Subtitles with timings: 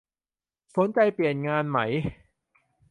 [0.75, 1.79] สนใจเปลี่ยนงานไหม